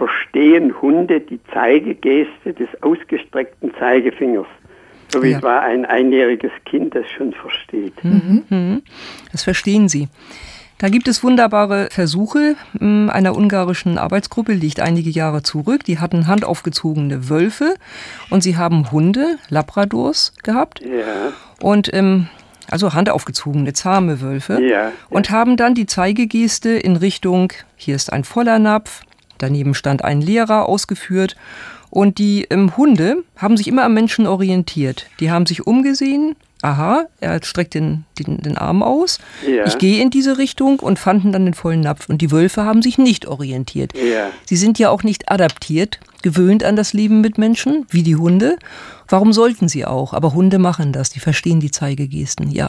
[0.00, 4.46] verstehen Hunde die Zeigegeste des ausgestreckten Zeigefingers.
[5.12, 5.38] So wie Ja.
[5.38, 7.92] etwa ein einjähriges Kind das schon versteht.
[8.02, 8.82] Mhm.
[9.32, 10.08] Das verstehen Sie.
[10.78, 15.84] Da gibt es wunderbare Versuche mh, einer ungarischen Arbeitsgruppe, liegt einige Jahre zurück.
[15.84, 17.74] Die hatten handaufgezogene Wölfe
[18.30, 22.28] und sie haben Hunde, Labradors gehabt Ja, und ähm,
[22.70, 28.24] also handaufgezogene, zahme Wölfe Ja, und haben dann die Zeigegeste in Richtung, hier ist ein
[28.24, 29.02] voller Napf,
[29.42, 31.36] daneben stand ein leerer ausgeführt
[31.90, 35.06] und die ähm, Hunde haben sich immer am Menschen orientiert.
[35.18, 39.66] Die haben sich umgesehen, aha, er streckt den, den, den Arm aus, Ja.
[39.66, 42.08] ich gehe in diese Richtung und fanden dann den vollen Napf.
[42.08, 43.92] Und die Wölfe haben sich nicht orientiert.
[43.96, 44.28] ja.
[44.46, 48.58] Sie sind ja auch nicht adaptiert, gewöhnt an das Leben mit Menschen, wie die Hunde.
[49.08, 50.12] Warum sollten sie auch?
[50.12, 52.68] Aber Hunde machen das, die verstehen die Zeigegesten, ja.